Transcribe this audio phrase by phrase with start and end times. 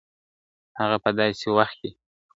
[0.79, 1.89] هغه په داسې وخت کې